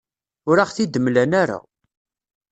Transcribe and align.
Ur 0.49 0.57
aɣ-t-id-mlan 0.63 1.31
ara. 1.41 1.57